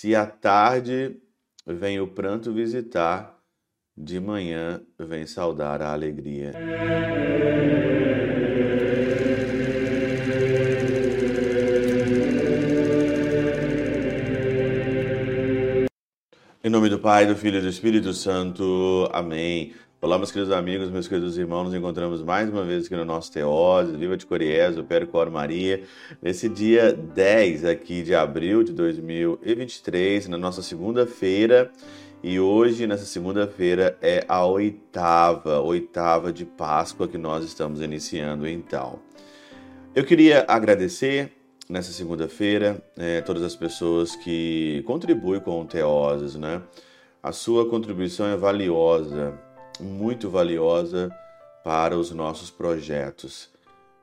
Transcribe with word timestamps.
Se 0.00 0.14
à 0.14 0.24
tarde 0.24 1.16
vem 1.66 1.98
o 1.98 2.06
pranto 2.06 2.52
visitar, 2.52 3.36
de 3.96 4.20
manhã 4.20 4.80
vem 4.96 5.26
saudar 5.26 5.82
a 5.82 5.92
alegria. 5.92 6.52
Em 16.62 16.70
nome 16.70 16.88
do 16.88 17.00
Pai, 17.00 17.26
do 17.26 17.34
Filho 17.34 17.58
e 17.58 17.62
do 17.62 17.68
Espírito 17.68 18.12
Santo. 18.12 19.08
Amém. 19.12 19.74
Olá, 20.00 20.16
meus 20.16 20.30
queridos 20.30 20.54
amigos, 20.54 20.90
meus 20.90 21.08
queridos 21.08 21.36
irmãos, 21.36 21.64
nos 21.64 21.74
encontramos 21.74 22.22
mais 22.22 22.48
uma 22.48 22.62
vez 22.62 22.86
aqui 22.86 22.94
no 22.94 23.04
nosso 23.04 23.32
Teose, 23.32 23.96
Viva 23.96 24.16
de 24.16 24.24
Coriés, 24.24 24.78
o 24.78 24.84
Percor 24.84 25.28
Maria, 25.28 25.82
nesse 26.22 26.48
dia 26.48 26.92
10 26.92 27.64
aqui 27.64 28.04
de 28.04 28.14
abril 28.14 28.62
de 28.62 28.72
2023, 28.72 30.28
na 30.28 30.38
nossa 30.38 30.62
segunda-feira, 30.62 31.72
e 32.22 32.38
hoje, 32.38 32.86
nessa 32.86 33.06
segunda-feira, 33.06 33.98
é 34.00 34.24
a 34.28 34.46
oitava, 34.46 35.58
oitava 35.62 36.32
de 36.32 36.44
Páscoa 36.44 37.08
que 37.08 37.18
nós 37.18 37.44
estamos 37.44 37.80
iniciando 37.80 38.46
então. 38.46 39.00
Eu 39.96 40.04
queria 40.04 40.44
agradecer 40.46 41.32
nessa 41.68 41.90
segunda-feira 41.90 42.80
é, 42.96 43.20
todas 43.20 43.42
as 43.42 43.56
pessoas 43.56 44.14
que 44.14 44.80
contribuem 44.86 45.40
com 45.40 45.60
o 45.60 45.64
Teoses, 45.64 46.36
né? 46.36 46.62
A 47.20 47.32
sua 47.32 47.68
contribuição 47.68 48.26
é 48.26 48.36
valiosa, 48.36 49.36
muito 49.80 50.30
valiosa 50.30 51.10
para 51.64 51.96
os 51.96 52.10
nossos 52.10 52.50
projetos. 52.50 53.50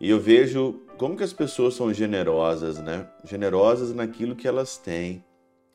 E 0.00 0.08
eu 0.08 0.18
vejo 0.18 0.80
como 0.96 1.16
que 1.16 1.22
as 1.22 1.32
pessoas 1.32 1.74
são 1.74 1.92
generosas, 1.92 2.78
né? 2.78 3.06
Generosas 3.24 3.94
naquilo 3.94 4.34
que 4.34 4.48
elas 4.48 4.78
têm. 4.78 5.22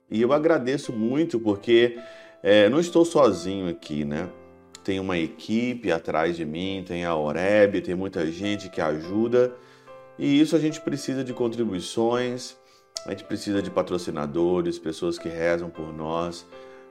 E 0.09 0.21
eu 0.21 0.33
agradeço 0.33 0.91
muito 0.91 1.39
porque 1.39 1.99
é, 2.41 2.69
não 2.69 2.79
estou 2.79 3.05
sozinho 3.05 3.69
aqui, 3.69 4.03
né? 4.03 4.29
Tem 4.83 4.99
uma 4.99 5.17
equipe 5.17 5.91
atrás 5.91 6.35
de 6.35 6.45
mim, 6.45 6.83
tem 6.85 7.05
a 7.05 7.15
Oreb, 7.15 7.81
tem 7.81 7.95
muita 7.95 8.31
gente 8.31 8.69
que 8.69 8.81
ajuda. 8.81 9.53
E 10.17 10.39
isso 10.39 10.55
a 10.55 10.59
gente 10.59 10.79
precisa 10.81 11.23
de 11.23 11.33
contribuições, 11.33 12.55
a 13.05 13.11
gente 13.11 13.23
precisa 13.25 13.61
de 13.61 13.69
patrocinadores, 13.69 14.79
pessoas 14.79 15.17
que 15.17 15.27
rezam 15.27 15.69
por 15.69 15.91
nós 15.93 16.45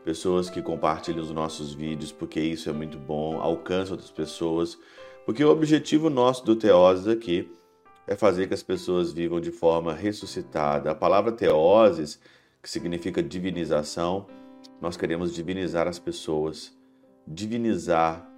pessoas 0.04 0.50
que 0.50 0.60
compartilham 0.60 1.22
os 1.22 1.30
nossos 1.30 1.72
vídeos, 1.72 2.12
porque 2.12 2.38
isso 2.38 2.68
é 2.68 2.72
muito 2.72 2.98
bom, 2.98 3.40
alcança 3.40 3.92
outras 3.92 4.10
pessoas, 4.10 4.78
porque 5.24 5.42
o 5.42 5.50
objetivo 5.50 6.10
nosso 6.10 6.44
do 6.44 6.54
Teoses 6.54 7.08
aqui 7.08 7.50
é 8.06 8.14
fazer 8.14 8.46
que 8.46 8.54
as 8.54 8.62
pessoas 8.62 9.12
vivam 9.12 9.40
de 9.40 9.50
forma 9.50 9.94
ressuscitada. 9.94 10.90
A 10.90 10.94
palavra 10.94 11.32
Teoses, 11.32 12.20
que 12.62 12.68
significa 12.68 13.22
divinização, 13.22 14.26
nós 14.80 14.96
queremos 14.96 15.34
divinizar 15.34 15.88
as 15.88 15.98
pessoas, 15.98 16.76
divinizar, 17.26 18.28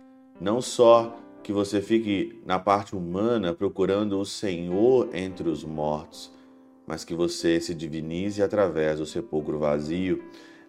não 0.41 0.63
só 0.63 1.19
que 1.43 1.53
você 1.53 1.81
fique 1.81 2.41
na 2.47 2.59
parte 2.59 2.95
humana 2.95 3.53
procurando 3.53 4.21
o 4.21 4.25
Senhor 4.25 5.09
entre 5.13 5.49
os 5.49 5.65
mortos, 5.65 6.33
mas 6.87 7.05
que 7.05 7.15
você 7.15 7.61
se 7.61 7.75
divinize 7.75 8.41
através 8.43 9.01
do 9.01 9.07
sepulcro 9.07 9.59
vazio, 9.59 10.23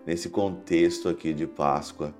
nesse 0.08 0.30
contexto 0.30 1.10
aqui 1.10 1.34
de 1.34 1.46
Páscoa. 1.46 2.14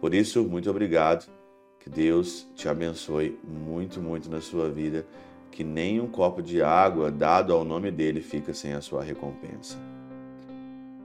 Por 0.00 0.12
isso, 0.12 0.42
muito 0.42 0.68
obrigado. 0.68 1.30
Que 1.78 1.88
Deus 1.88 2.48
te 2.56 2.68
abençoe 2.68 3.38
muito, 3.44 4.00
muito 4.02 4.28
na 4.28 4.40
sua 4.40 4.68
vida. 4.68 5.06
Que 5.52 5.62
nem 5.62 6.00
um 6.00 6.08
copo 6.08 6.42
de 6.42 6.60
água 6.60 7.12
dado 7.12 7.52
ao 7.52 7.64
nome 7.64 7.92
dele 7.92 8.20
fica 8.20 8.52
sem 8.52 8.72
a 8.72 8.80
sua 8.80 9.04
recompensa. 9.04 9.78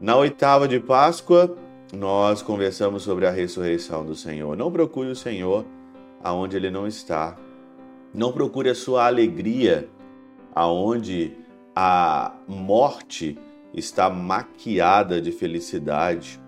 Na 0.01 0.17
oitava 0.17 0.67
de 0.67 0.79
Páscoa, 0.79 1.55
nós 1.93 2.41
conversamos 2.41 3.03
sobre 3.03 3.27
a 3.27 3.31
ressurreição 3.31 4.03
do 4.03 4.15
Senhor. 4.15 4.57
Não 4.57 4.71
procure 4.71 5.09
o 5.09 5.15
Senhor 5.15 5.63
aonde 6.23 6.57
ele 6.57 6.71
não 6.71 6.87
está. 6.87 7.37
Não 8.11 8.33
procure 8.33 8.69
a 8.69 8.75
sua 8.75 9.05
alegria 9.05 9.87
aonde 10.53 11.37
a 11.75 12.33
morte 12.47 13.37
está 13.73 14.09
maquiada 14.09 15.19
de 15.19 15.31
felicidade. 15.31 16.39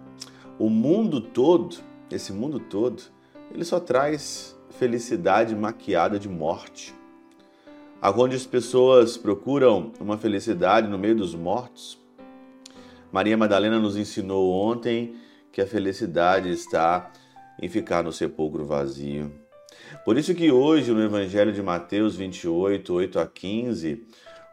O 0.59 0.69
mundo 0.69 1.19
todo, 1.19 1.77
esse 2.11 2.31
mundo 2.31 2.59
todo, 2.59 3.03
ele 3.51 3.65
só 3.65 3.79
traz 3.79 4.57
felicidade 4.69 5.55
maquiada 5.55 6.19
de 6.19 6.29
morte. 6.29 6.93
Onde 8.01 8.35
as 8.35 8.45
pessoas 8.45 9.17
procuram 9.17 9.91
uma 9.99 10.17
felicidade 10.17 10.87
no 10.87 10.97
meio 10.97 11.15
dos 11.15 11.33
mortos. 11.33 11.99
Maria 13.11 13.35
Madalena 13.35 13.79
nos 13.79 13.97
ensinou 13.97 14.51
ontem 14.51 15.15
que 15.51 15.61
a 15.61 15.65
felicidade 15.65 16.51
está 16.51 17.11
em 17.59 17.67
ficar 17.67 18.03
no 18.03 18.11
sepulcro 18.11 18.65
vazio. 18.65 19.31
Por 20.03 20.17
isso 20.17 20.35
que 20.35 20.51
hoje 20.51 20.91
no 20.91 21.01
Evangelho 21.01 21.51
de 21.51 21.63
Mateus 21.63 22.15
28, 22.15 22.93
8 22.93 23.19
a 23.19 23.25
15, 23.25 24.05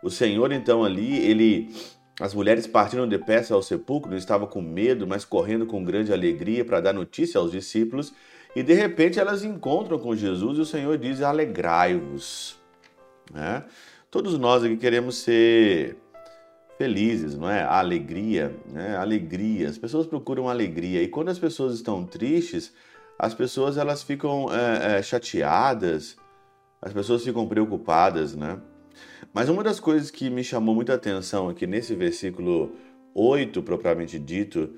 o 0.02 0.08
Senhor 0.08 0.52
então 0.52 0.84
ali, 0.84 1.18
ele 1.18 1.74
as 2.22 2.32
mulheres 2.32 2.68
partiram 2.68 3.08
depressa 3.08 3.52
ao 3.52 3.60
sepulcro, 3.60 4.16
estavam 4.16 4.46
com 4.46 4.62
medo, 4.62 5.08
mas 5.08 5.24
correndo 5.24 5.66
com 5.66 5.82
grande 5.82 6.12
alegria 6.12 6.64
para 6.64 6.80
dar 6.80 6.92
notícia 6.92 7.40
aos 7.40 7.50
discípulos. 7.50 8.14
E 8.54 8.62
de 8.62 8.74
repente 8.74 9.18
elas 9.18 9.42
encontram 9.42 9.98
com 9.98 10.14
Jesus 10.14 10.56
e 10.56 10.60
o 10.60 10.64
Senhor 10.64 10.96
diz: 10.96 11.20
Alegrai-vos. 11.20 12.60
Né? 13.34 13.64
Todos 14.08 14.38
nós 14.38 14.62
aqui 14.62 14.76
queremos 14.76 15.16
ser 15.16 15.96
felizes, 16.78 17.36
não 17.36 17.50
é? 17.50 17.64
Alegria, 17.64 18.54
né? 18.70 18.96
Alegria. 18.96 19.68
As 19.68 19.76
pessoas 19.76 20.06
procuram 20.06 20.48
alegria 20.48 21.02
e 21.02 21.08
quando 21.08 21.28
as 21.28 21.40
pessoas 21.40 21.74
estão 21.74 22.04
tristes, 22.04 22.72
as 23.18 23.34
pessoas 23.34 23.76
elas 23.76 24.04
ficam 24.04 24.46
é, 24.54 24.98
é, 24.98 25.02
chateadas, 25.02 26.16
as 26.80 26.92
pessoas 26.92 27.24
ficam 27.24 27.48
preocupadas, 27.48 28.36
né? 28.36 28.60
Mas 29.32 29.48
uma 29.48 29.64
das 29.64 29.80
coisas 29.80 30.10
que 30.10 30.28
me 30.28 30.44
chamou 30.44 30.74
muita 30.74 30.94
atenção 30.94 31.48
aqui 31.48 31.66
nesse 31.66 31.94
versículo 31.94 32.72
8, 33.14 33.62
propriamente 33.62 34.18
dito, 34.18 34.74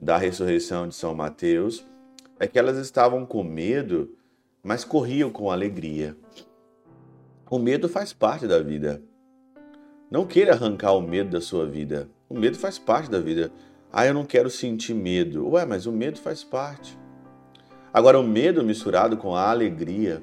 da 0.00 0.16
ressurreição 0.16 0.88
de 0.88 0.94
São 0.94 1.14
Mateus, 1.14 1.84
é 2.40 2.46
que 2.46 2.58
elas 2.58 2.78
estavam 2.78 3.26
com 3.26 3.42
medo, 3.42 4.16
mas 4.62 4.82
corriam 4.82 5.30
com 5.30 5.50
alegria. 5.50 6.16
O 7.50 7.58
medo 7.58 7.88
faz 7.88 8.12
parte 8.12 8.46
da 8.46 8.60
vida. 8.60 9.02
Não 10.10 10.26
queira 10.26 10.54
arrancar 10.54 10.92
o 10.92 11.02
medo 11.02 11.30
da 11.30 11.40
sua 11.40 11.66
vida. 11.66 12.08
O 12.30 12.38
medo 12.38 12.56
faz 12.56 12.78
parte 12.78 13.10
da 13.10 13.20
vida. 13.20 13.52
Ah, 13.92 14.06
eu 14.06 14.14
não 14.14 14.24
quero 14.24 14.48
sentir 14.48 14.94
medo. 14.94 15.48
Ué, 15.50 15.66
mas 15.66 15.84
o 15.84 15.92
medo 15.92 16.18
faz 16.18 16.42
parte. 16.42 16.98
Agora, 17.92 18.18
o 18.18 18.22
medo 18.22 18.64
misturado 18.64 19.18
com 19.18 19.34
a 19.34 19.50
alegria. 19.50 20.22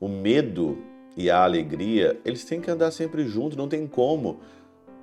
O 0.00 0.08
medo 0.08 0.89
e 1.20 1.30
a 1.30 1.44
alegria, 1.44 2.18
eles 2.24 2.44
têm 2.44 2.60
que 2.60 2.70
andar 2.70 2.90
sempre 2.90 3.26
juntos, 3.26 3.56
não 3.56 3.68
tem 3.68 3.86
como. 3.86 4.40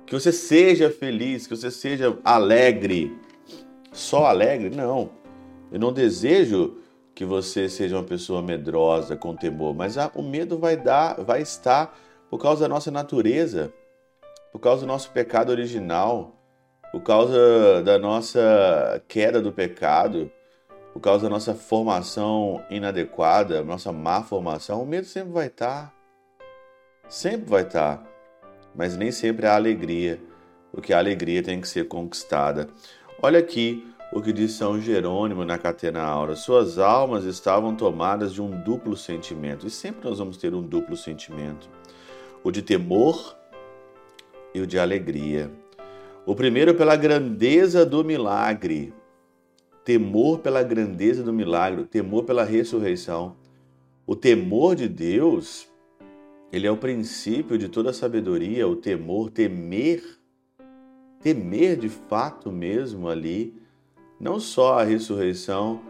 Que 0.04 0.12
você 0.14 0.32
seja 0.32 0.90
feliz, 0.90 1.46
que 1.46 1.54
você 1.54 1.70
seja 1.70 2.18
alegre. 2.24 3.16
Só 3.92 4.26
alegre? 4.26 4.70
Não. 4.70 5.10
Eu 5.70 5.78
não 5.78 5.92
desejo 5.92 6.78
que 7.14 7.24
você 7.24 7.68
seja 7.68 7.96
uma 7.96 8.04
pessoa 8.04 8.42
medrosa, 8.42 9.16
com 9.16 9.34
temor, 9.34 9.74
mas 9.74 9.96
o 10.14 10.22
medo 10.22 10.58
vai 10.58 10.76
dar, 10.76 11.20
vai 11.20 11.42
estar 11.42 11.96
por 12.30 12.38
causa 12.38 12.62
da 12.62 12.68
nossa 12.68 12.90
natureza, 12.90 13.72
por 14.52 14.60
causa 14.60 14.82
do 14.82 14.86
nosso 14.86 15.10
pecado 15.10 15.50
original, 15.50 16.36
por 16.92 17.02
causa 17.02 17.82
da 17.82 17.98
nossa 17.98 19.02
queda 19.08 19.42
do 19.42 19.52
pecado, 19.52 20.30
por 20.92 21.00
causa 21.00 21.24
da 21.24 21.30
nossa 21.30 21.54
formação 21.54 22.62
inadequada, 22.70 23.62
nossa 23.62 23.92
má 23.92 24.22
formação, 24.22 24.82
o 24.82 24.86
medo 24.86 25.06
sempre 25.06 25.32
vai 25.32 25.46
estar. 25.48 25.97
Sempre 27.08 27.48
vai 27.48 27.62
estar, 27.62 28.04
mas 28.76 28.94
nem 28.94 29.10
sempre 29.10 29.46
há 29.46 29.54
alegria, 29.54 30.20
porque 30.70 30.92
a 30.92 30.98
alegria 30.98 31.42
tem 31.42 31.58
que 31.58 31.66
ser 31.66 31.88
conquistada. 31.88 32.68
Olha 33.22 33.38
aqui 33.38 33.82
o 34.12 34.20
que 34.20 34.30
diz 34.30 34.52
São 34.52 34.78
Jerônimo 34.78 35.42
na 35.42 35.56
Catena 35.56 36.02
Aura: 36.02 36.36
suas 36.36 36.78
almas 36.78 37.24
estavam 37.24 37.74
tomadas 37.74 38.34
de 38.34 38.42
um 38.42 38.62
duplo 38.62 38.94
sentimento, 38.94 39.66
e 39.66 39.70
sempre 39.70 40.06
nós 40.06 40.18
vamos 40.18 40.36
ter 40.36 40.54
um 40.54 40.60
duplo 40.60 40.98
sentimento: 40.98 41.70
o 42.44 42.50
de 42.50 42.60
temor 42.60 43.34
e 44.54 44.60
o 44.60 44.66
de 44.66 44.78
alegria. 44.78 45.50
O 46.26 46.34
primeiro 46.34 46.74
pela 46.74 46.94
grandeza 46.94 47.86
do 47.86 48.04
milagre, 48.04 48.92
temor 49.82 50.40
pela 50.40 50.62
grandeza 50.62 51.22
do 51.22 51.32
milagre, 51.32 51.84
temor 51.84 52.24
pela 52.24 52.44
ressurreição. 52.44 53.34
O 54.06 54.14
temor 54.14 54.76
de 54.76 54.88
Deus 54.88 55.68
ele 56.50 56.66
é 56.66 56.70
o 56.70 56.76
princípio 56.76 57.58
de 57.58 57.68
toda 57.68 57.92
sabedoria, 57.92 58.66
o 58.66 58.74
temor, 58.74 59.30
temer, 59.30 60.02
temer 61.20 61.76
de 61.76 61.88
fato 61.88 62.50
mesmo 62.50 63.08
ali, 63.08 63.54
não 64.18 64.40
só 64.40 64.78
a 64.78 64.84
ressurreição, 64.84 65.80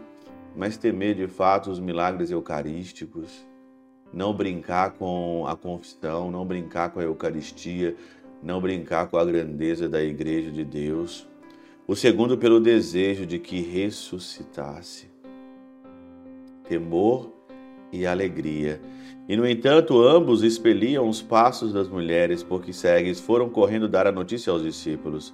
mas 0.55 0.75
temer 0.75 1.15
de 1.15 1.27
fato 1.27 1.71
os 1.71 1.79
milagres 1.79 2.29
eucarísticos, 2.29 3.47
não 4.13 4.33
brincar 4.33 4.91
com 4.91 5.45
a 5.47 5.55
confissão, 5.55 6.29
não 6.29 6.45
brincar 6.45 6.89
com 6.89 6.99
a 6.99 7.03
Eucaristia, 7.03 7.95
não 8.41 8.59
brincar 8.59 9.07
com 9.07 9.17
a 9.17 9.23
grandeza 9.23 9.87
da 9.87 10.01
Igreja 10.03 10.51
de 10.51 10.65
Deus. 10.65 11.27
o 11.87 11.95
segundo 11.95 12.37
pelo 12.37 12.59
desejo 12.59 13.25
de 13.25 13.39
que 13.39 13.61
ressuscitasse. 13.61 15.09
Temor 16.67 17.38
e 17.91 18.05
alegria. 18.05 18.81
E, 19.27 19.37
no 19.37 19.47
entanto, 19.47 20.01
ambos 20.01 20.43
expeliam 20.43 21.07
os 21.07 21.21
passos 21.21 21.73
das 21.73 21.87
mulheres, 21.87 22.41
porque 22.41 22.73
cegues 22.73 23.19
foram 23.19 23.49
correndo 23.49 23.87
dar 23.87 24.07
a 24.07 24.11
notícia 24.11 24.51
aos 24.51 24.63
discípulos. 24.63 25.33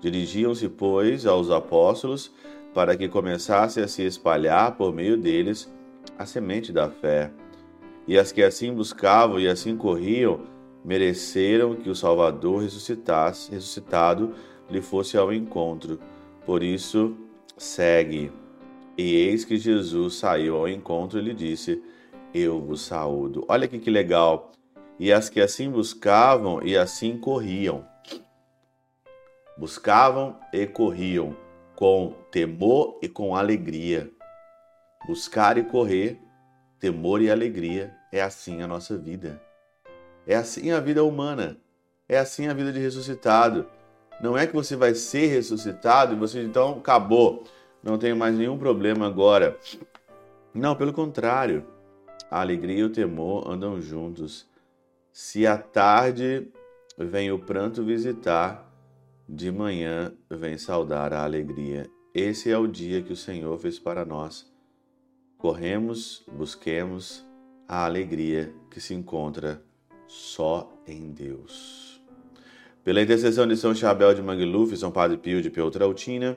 Dirigiam-se, 0.00 0.68
pois, 0.68 1.26
aos 1.26 1.50
apóstolos 1.50 2.32
para 2.74 2.96
que 2.96 3.08
começasse 3.08 3.80
a 3.80 3.88
se 3.88 4.02
espalhar 4.02 4.76
por 4.76 4.92
meio 4.94 5.16
deles 5.16 5.72
a 6.18 6.26
semente 6.26 6.72
da 6.72 6.90
fé. 6.90 7.30
E 8.06 8.18
as 8.18 8.32
que 8.32 8.42
assim 8.42 8.72
buscavam 8.72 9.40
e 9.40 9.48
assim 9.48 9.76
corriam 9.76 10.40
mereceram 10.84 11.74
que 11.74 11.90
o 11.90 11.94
Salvador 11.94 12.62
ressuscitasse, 12.62 13.50
ressuscitado 13.50 14.32
lhe 14.70 14.80
fosse 14.80 15.16
ao 15.16 15.32
encontro. 15.32 15.98
Por 16.44 16.62
isso, 16.62 17.16
segue. 17.56 18.30
E 18.98 19.14
eis 19.14 19.44
que 19.44 19.58
Jesus 19.58 20.14
saiu 20.14 20.56
ao 20.56 20.68
encontro 20.68 21.18
e 21.18 21.22
lhe 21.22 21.34
disse: 21.34 21.82
Eu 22.32 22.60
vos 22.60 22.80
saúdo. 22.82 23.44
Olha 23.48 23.66
aqui 23.66 23.78
que 23.78 23.90
legal. 23.90 24.52
E 24.98 25.12
as 25.12 25.28
que 25.28 25.40
assim 25.40 25.70
buscavam 25.70 26.62
e 26.62 26.76
assim 26.76 27.18
corriam. 27.18 27.84
Buscavam 29.58 30.38
e 30.52 30.66
corriam, 30.66 31.36
com 31.74 32.14
temor 32.30 32.98
e 33.02 33.08
com 33.08 33.36
alegria. 33.36 34.10
Buscar 35.06 35.58
e 35.58 35.64
correr, 35.64 36.18
temor 36.80 37.20
e 37.20 37.30
alegria, 37.30 37.94
é 38.10 38.22
assim 38.22 38.62
a 38.62 38.66
nossa 38.66 38.96
vida. 38.96 39.40
É 40.26 40.34
assim 40.34 40.72
a 40.72 40.80
vida 40.80 41.04
humana. 41.04 41.58
É 42.08 42.18
assim 42.18 42.48
a 42.48 42.54
vida 42.54 42.72
de 42.72 42.80
ressuscitado. 42.80 43.66
Não 44.20 44.36
é 44.36 44.46
que 44.46 44.54
você 44.54 44.74
vai 44.74 44.94
ser 44.94 45.26
ressuscitado 45.26 46.14
e 46.14 46.18
você 46.18 46.42
então 46.42 46.78
acabou 46.78 47.44
não 47.86 47.96
tenho 47.96 48.16
mais 48.16 48.36
nenhum 48.36 48.58
problema 48.58 49.06
agora. 49.06 49.56
Não, 50.52 50.74
pelo 50.74 50.92
contrário. 50.92 51.64
A 52.28 52.40
alegria 52.40 52.80
e 52.80 52.82
o 52.82 52.90
temor 52.90 53.48
andam 53.48 53.80
juntos. 53.80 54.44
Se 55.12 55.46
à 55.46 55.56
tarde 55.56 56.48
vem 56.98 57.30
o 57.30 57.38
pranto 57.38 57.84
visitar, 57.84 58.68
de 59.28 59.52
manhã 59.52 60.12
vem 60.28 60.58
saudar 60.58 61.12
a 61.12 61.22
alegria. 61.22 61.88
Esse 62.12 62.50
é 62.50 62.58
o 62.58 62.66
dia 62.66 63.02
que 63.02 63.12
o 63.12 63.16
Senhor 63.16 63.56
fez 63.56 63.78
para 63.78 64.04
nós. 64.04 64.52
Corremos, 65.38 66.24
busquemos 66.32 67.24
a 67.68 67.84
alegria 67.84 68.52
que 68.68 68.80
se 68.80 68.94
encontra 68.94 69.62
só 70.08 70.72
em 70.88 71.12
Deus. 71.12 72.02
Pela 72.82 73.00
intercessão 73.00 73.46
de 73.46 73.56
São 73.56 73.72
Chabel 73.74 74.12
de 74.12 74.22
Mangluf, 74.22 74.76
São 74.76 74.90
Padre 74.90 75.18
Pio 75.18 75.40
de 75.40 75.50
Peltrautina, 75.50 76.36